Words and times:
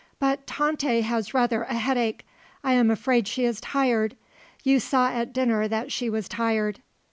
"But 0.17 0.47
Tante 0.47 1.01
has 1.01 1.35
rather 1.35 1.61
a 1.61 1.75
headache 1.75 2.25
I 2.63 2.73
am 2.73 2.89
afraid 2.89 3.27
she 3.27 3.45
is 3.45 3.61
tired. 3.61 4.15
You 4.63 4.79
saw 4.79 5.09
at 5.09 5.31
dinner 5.31 5.67
that 5.67 5.91
she 5.91 6.09
was 6.09 6.27
tired." 6.27 6.81